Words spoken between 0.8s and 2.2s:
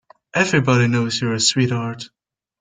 knows you're a sweetheart.